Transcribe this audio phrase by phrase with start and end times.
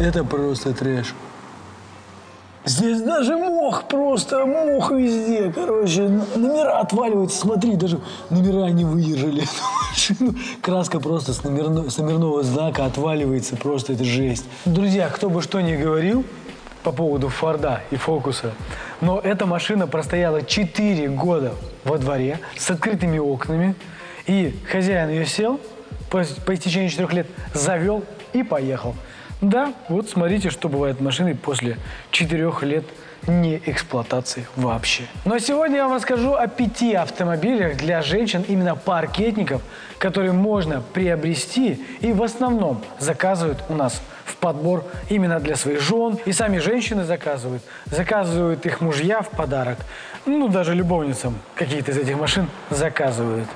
[0.00, 1.14] Это просто трэш.
[2.64, 5.52] Здесь даже мох, просто мох везде.
[5.54, 7.38] Короче, номера отваливаются.
[7.38, 9.44] Смотри, даже номера не выдержали.
[10.62, 13.56] Краска просто с, номерно, с номерного знака отваливается.
[13.56, 14.46] Просто это жесть.
[14.64, 16.24] Друзья, кто бы что ни говорил
[16.82, 18.52] по поводу Форда и Фокуса,
[19.00, 21.52] но эта машина простояла 4 года
[21.84, 23.76] во дворе с открытыми окнами.
[24.26, 25.60] И хозяин ее сел,
[26.10, 28.94] по, по истечении 4 лет завел и поехал.
[29.50, 31.76] Да, вот смотрите, что бывает машиной после
[32.10, 32.84] четырех лет
[33.26, 35.04] не эксплуатации вообще.
[35.26, 39.60] Но сегодня я вам расскажу о пяти автомобилях для женщин, именно паркетников,
[39.98, 46.18] которые можно приобрести и в основном заказывают у нас в подбор именно для своих жен.
[46.24, 47.62] И сами женщины заказывают.
[47.86, 49.78] Заказывают их мужья в подарок.
[50.24, 53.48] Ну, даже любовницам какие-то из этих машин заказывают.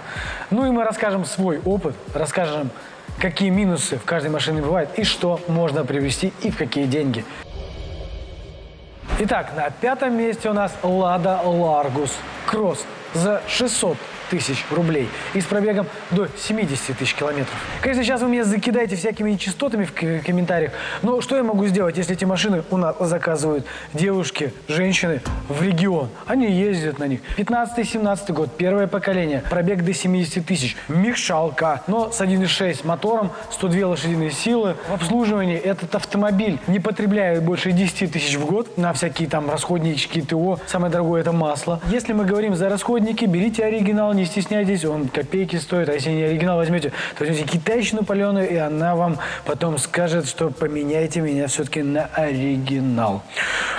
[0.51, 2.71] Ну и мы расскажем свой опыт, расскажем
[3.19, 7.25] какие минусы в каждой машине бывают и что можно приобрести и в какие деньги.
[9.21, 12.13] Итак, на пятом месте у нас Lada Largus
[12.51, 12.79] Cross
[13.15, 13.97] за 600
[14.31, 17.55] тысяч рублей и с пробегом до 70 тысяч километров.
[17.81, 22.15] Конечно, сейчас вы меня закидаете всякими нечистотами в комментариях, но что я могу сделать, если
[22.15, 26.11] эти машины у нас заказывают девушки, женщины в регион?
[26.27, 27.21] Они ездят на них.
[27.37, 34.31] 15-17 год, первое поколение, пробег до 70 тысяч, мехшалка, но с 1.6 мотором, 102 лошадиные
[34.31, 34.77] силы.
[34.89, 40.21] В обслуживании этот автомобиль не потребляет больше 10 тысяч в год на всякие там расходнички
[40.21, 40.61] ТО.
[40.67, 41.81] Самое дорогое это масло.
[41.91, 46.23] Если мы говорим за расходники, берите оригинал, не стесняйтесь, он копейки стоит, а если не
[46.23, 51.83] оригинал возьмете, то возьмите китайщину паленую, и она вам потом скажет, что поменяйте меня все-таки
[51.83, 53.23] на оригинал.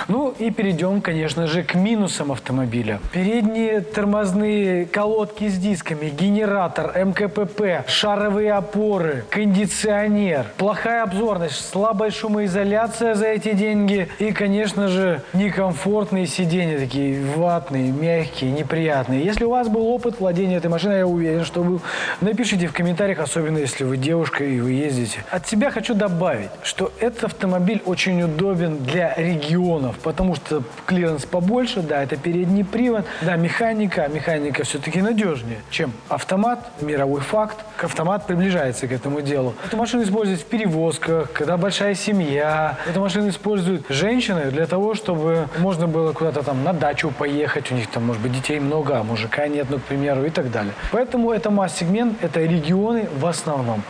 [0.08, 3.00] Ну и перейдем, конечно же, к минусам автомобиля.
[3.12, 13.26] Передние тормозные колодки с дисками, генератор, МКПП, шаровые опоры, кондиционер, плохая обзорность, слабая шумоизоляция за
[13.26, 19.09] эти деньги и, конечно же, некомфортные сиденья такие ватные, мягкие, неприятные.
[19.18, 21.80] Если у вас был опыт владения этой машиной, я уверен, что был.
[22.20, 25.24] Напишите в комментариях, особенно если вы девушка и вы ездите.
[25.30, 31.82] От себя хочу добавить, что этот автомобиль очень удобен для регионов, потому что клиренс побольше,
[31.82, 37.56] да, это передний привод, да, механика, механика все-таки надежнее, чем автомат, мировой факт.
[37.82, 39.54] Автомат приближается к этому делу.
[39.66, 42.78] Эту машину используют в перевозках, когда большая семья.
[42.88, 47.74] Эту машину используют женщины для того, чтобы можно было куда-то там на дачу поехать, у
[47.74, 50.72] них там, может быть, детей много, а мужика нет, ну, к примеру, и так далее.
[50.92, 53.82] Поэтому это масс-сегмент, это регионы в основном.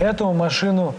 [0.00, 0.94] Эту машину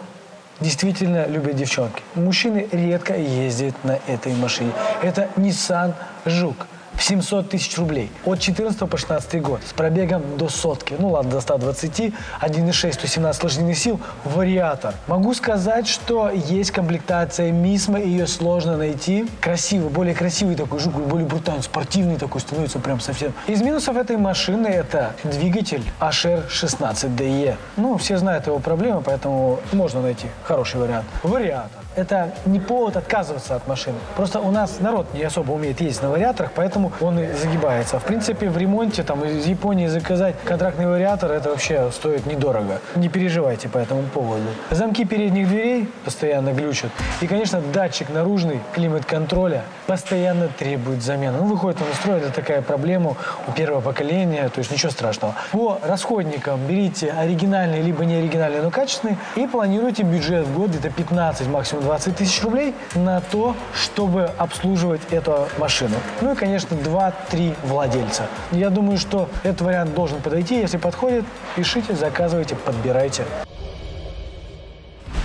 [0.60, 2.02] действительно любят девчонки.
[2.16, 4.72] Мужчины редко ездят на этой машине.
[5.02, 5.94] Это Nissan
[6.26, 8.10] Жук в 700 тысяч рублей.
[8.26, 9.62] От 14 по 16 год.
[9.66, 10.96] С пробегом до сотки.
[10.98, 12.00] Ну ладно, до 120.
[12.42, 14.00] 1,6, 117 лошадиных сил.
[14.24, 14.96] Вариатор.
[15.08, 18.00] Могу сказать, что есть комплектация Мисма.
[18.00, 19.28] Ее сложно найти.
[19.40, 23.34] Красивый, более красивый такой жук, более брутальный, спортивный такой становится прям совсем.
[23.48, 27.56] Из минусов этой машины это двигатель HR16DE.
[27.78, 31.06] Ну, все знают его проблемы, поэтому можно найти хороший вариант.
[31.24, 33.98] Вариатор это не повод отказываться от машины.
[34.16, 38.00] Просто у нас народ не особо умеет ездить на вариаторах, поэтому он и загибается.
[38.00, 42.80] В принципе, в ремонте там из Японии заказать контрактный вариатор, это вообще стоит недорого.
[42.96, 44.44] Не переживайте по этому поводу.
[44.70, 46.92] Замки передних дверей постоянно глючат.
[47.22, 51.40] И, конечно, датчик наружный климат-контроля постоянно требует замены.
[51.40, 53.16] Ну, выходит он из строя, это такая проблема
[53.48, 55.34] у первого поколения, то есть ничего страшного.
[55.52, 60.92] По расходникам берите оригинальные, либо не оригинальные, но качественные, и планируйте бюджет в год где-то
[60.92, 65.96] 15, максимум 20 тысяч рублей на то, чтобы обслуживать эту машину.
[66.20, 68.28] Ну и, конечно, 2-3 владельца.
[68.52, 70.60] Я думаю, что этот вариант должен подойти.
[70.60, 71.24] Если подходит,
[71.56, 73.24] пишите, заказывайте, подбирайте.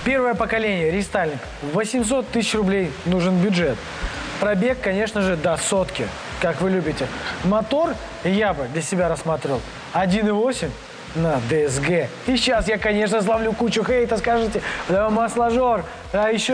[0.05, 1.41] Первое поколение, рестайлинг.
[1.73, 3.77] 800 тысяч рублей нужен бюджет.
[4.39, 6.07] Пробег, конечно же, до сотки,
[6.41, 7.07] как вы любите.
[7.43, 9.59] Мотор я бы для себя рассматривал
[9.93, 10.69] 1.8
[11.15, 12.07] на DSG.
[12.27, 16.53] И сейчас я, конечно, славлю кучу хейта, скажете, да, масложор, а еще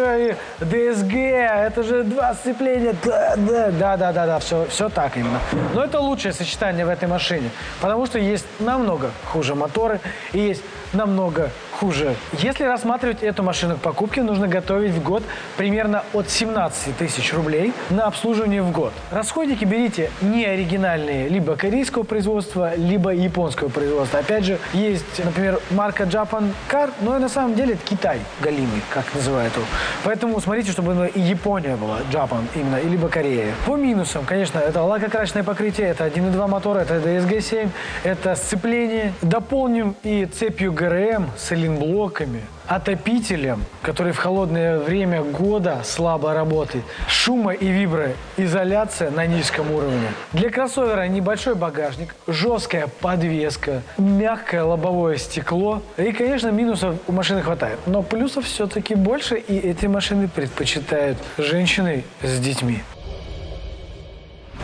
[0.59, 2.95] и DSG, это же два сцепления.
[3.03, 5.39] Да, да, да, да, да, да все, все так именно.
[5.73, 7.49] Но это лучшее сочетание в этой машине,
[7.81, 9.99] потому что есть намного хуже моторы
[10.33, 10.63] и есть
[10.93, 12.15] намного хуже.
[12.33, 15.23] Если рассматривать эту машину к покупке, нужно готовить в год
[15.57, 18.91] примерно от 17 тысяч рублей на обслуживание в год.
[19.11, 24.19] Расходники берите не оригинальные, либо корейского производства, либо японского производства.
[24.19, 29.05] Опять же, есть, например, марка Japan Car, но на самом деле это Китай галимый, как
[29.15, 29.65] называют его.
[30.03, 33.53] Поэтому смотрите, чтобы и Япония была, Japan именно, либо Корея.
[33.65, 37.69] По минусам, конечно, это лакокрасочное покрытие, это 1.2 мотор, это DSG-7,
[38.03, 39.13] это сцепление.
[39.21, 47.55] Дополним и цепью ГРМ с блоками, отопителем, который в холодное время года слабо работает, шумо-
[47.55, 50.07] и виброизоляция на низком уровне.
[50.33, 55.81] Для кроссовера небольшой багажник, жесткая подвеска, мягкое лобовое стекло.
[55.97, 57.79] И, конечно, минусов у машины хватает.
[57.85, 62.83] Но плюсов все-таки больше, и эти машины предпочитают женщины с детьми.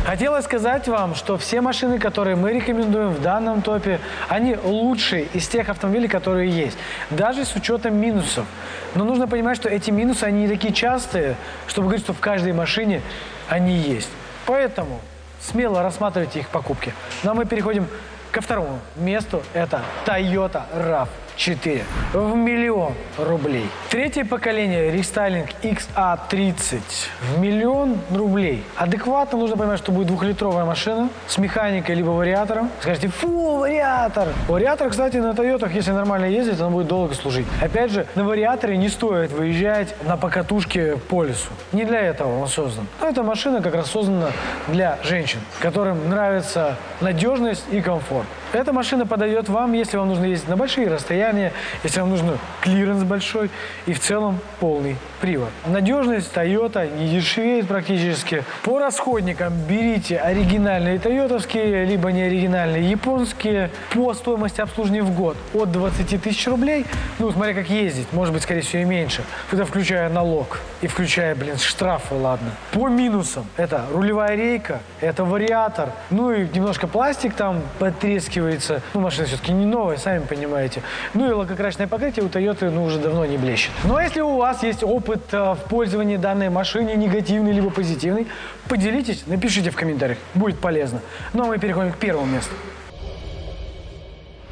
[0.06, 4.00] Хотелось сказать вам, что все машины, которые мы рекомендуем в данном топе,
[4.30, 6.78] они лучшие из тех автомобилей, которые есть.
[7.10, 8.46] Даже с учетом минусов.
[8.94, 11.36] Но нужно понимать, что эти минусы, они не такие частые,
[11.66, 13.02] чтобы говорить, что в каждой машине
[13.50, 14.10] они есть.
[14.46, 15.02] Поэтому
[15.42, 16.94] смело рассматривайте их покупки.
[17.24, 17.88] Ну а мы переходим
[18.32, 19.42] ко второму месту.
[19.56, 21.84] Это Toyota RAV 4
[22.14, 23.70] в миллион рублей.
[23.90, 26.82] Третье поколение рестайлинг XA30
[27.22, 28.64] в миллион рублей.
[28.76, 32.70] Адекватно нужно понимать, что будет двухлитровая машина с механикой либо вариатором.
[32.82, 34.30] Скажите, фу, вариатор.
[34.48, 37.48] Вариатор, кстати, на Тойотах, если нормально ездить, он будет долго служить.
[37.62, 41.50] Опять же, на вариаторе не стоит выезжать на покатушке по лесу.
[41.72, 42.88] Не для этого он создан.
[43.02, 44.32] Но эта машина как раз создана
[44.68, 48.28] для женщин, которым нравится надежность и комфорт.
[48.56, 51.52] Эта машина подойдет вам, если вам нужно ездить на большие расстояния,
[51.84, 53.50] если вам нужен клиренс большой
[53.86, 55.50] и в целом полный привод.
[55.66, 58.46] Надежность Toyota не дешевеет практически.
[58.64, 63.72] По расходникам берите оригинальные тойотовские, либо неоригинальные японские.
[63.94, 66.86] По стоимости обслуживания в год от 20 тысяч рублей,
[67.20, 69.26] ну, смотря как ездить, может быть, скорее всего, и меньше.
[69.52, 72.52] Это включая налог и включая, блин, штрафы, ладно.
[72.72, 78.82] По минусам это рулевая рейка, это вариатор, ну и немножко пластик там потрескивает отталкивается.
[78.94, 80.82] Ну, машина все-таки не новая, сами понимаете.
[81.14, 83.72] Ну и лакокрасочное покрытие у Toyota ну, уже давно не блещет.
[83.84, 88.28] Но если у вас есть опыт э, в пользовании данной машиной, негативный либо позитивный,
[88.68, 91.02] поделитесь, напишите в комментариях, будет полезно.
[91.34, 92.54] Ну а мы переходим к первому месту.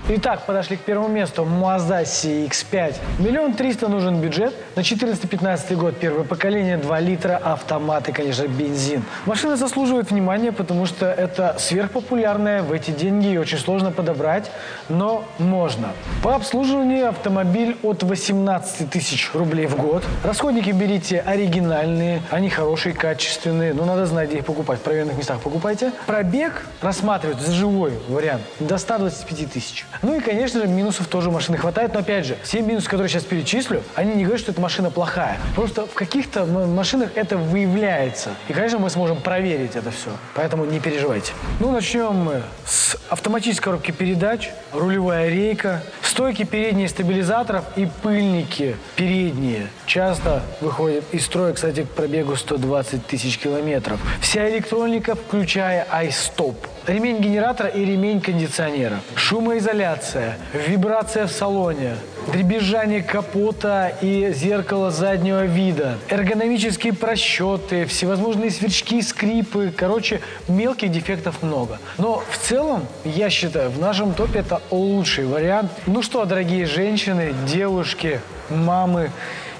[0.09, 1.44] Итак, подошли к первому месту.
[1.44, 2.95] Mazda CX-5.
[3.19, 4.53] Миллион триста нужен бюджет.
[4.75, 9.01] На 14-15 год первое поколение, 2 литра, автомат и, конечно, бензин.
[9.25, 14.51] Машина заслуживает внимания, потому что это сверхпопулярная в эти деньги и очень сложно подобрать,
[14.89, 15.94] но можно.
[16.21, 20.03] По обслуживанию автомобиль от 18 тысяч рублей в год.
[20.25, 24.79] Расходники берите оригинальные, они хорошие, качественные, но надо знать, где их покупать.
[24.79, 25.94] В проверенных местах покупайте.
[26.07, 29.85] Пробег рассматривать за живой вариант до 125 тысяч.
[30.01, 31.94] Ну и, конечно же, минусов тоже машины хватает.
[31.94, 35.38] Но, опять же, все минусы, которые сейчас перечислю, они не говорят, что эта машина плохая.
[35.56, 38.31] Просто в каких-то машинах это выявляется.
[38.48, 40.10] И, конечно, мы сможем проверить это все.
[40.36, 41.34] Поэтому не переживайте.
[41.60, 49.68] Ну, начнем мы с автоматической коробки передач, рулевая рейка, стойки передние стабилизаторов и пыльники передние.
[49.86, 54.00] Часто выходят из строя, кстати, к пробегу 120 тысяч километров.
[54.22, 56.56] Вся электроника, включая iStop
[56.88, 60.38] ремень генератора и ремень кондиционера, шумоизоляция,
[60.68, 61.95] вибрация в салоне,
[62.31, 69.74] дребезжание капота и зеркала заднего вида, эргономические просчеты, всевозможные сверчки, скрипы.
[69.75, 71.80] Короче, мелких дефектов много.
[71.97, 75.71] Но в целом, я считаю, в нашем топе это лучший вариант.
[75.85, 78.19] Ну что, дорогие женщины, девушки,
[78.50, 79.12] мамы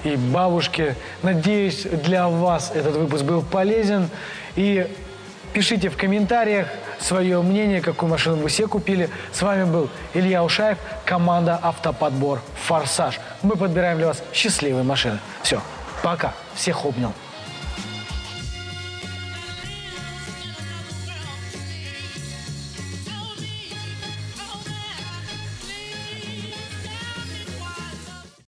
[0.04, 4.08] и бабушки, надеюсь, для вас этот выпуск был полезен.
[4.56, 4.86] И
[5.54, 6.66] пишите в комментариях,
[6.98, 9.08] свое мнение, какую машину вы все купили.
[9.32, 13.20] С вами был Илья Ушаев, команда «Автоподбор Форсаж».
[13.42, 15.18] Мы подбираем для вас счастливые машины.
[15.42, 15.62] Все,
[16.02, 16.34] пока.
[16.54, 17.12] Всех обнял.